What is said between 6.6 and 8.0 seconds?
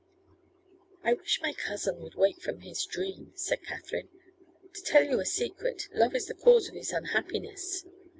of his unhappiness.